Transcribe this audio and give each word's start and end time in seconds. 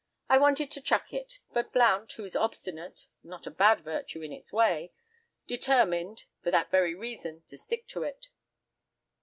I 0.29 0.39
wanted 0.39 0.71
to 0.71 0.81
chuck 0.81 1.13
it, 1.13 1.37
but 1.53 1.71
Blount, 1.71 2.11
who 2.13 2.25
is 2.25 2.35
obstinate 2.35 3.05
(not 3.21 3.45
a 3.45 3.51
bad 3.51 3.81
virtue, 3.81 4.23
in 4.23 4.33
its 4.33 4.51
way), 4.51 4.93
determined, 5.45 6.23
for 6.41 6.49
that 6.49 6.71
very 6.71 6.95
reason, 6.95 7.43
to 7.49 7.55
stick 7.55 7.85
to 7.89 8.01
it. 8.01 8.29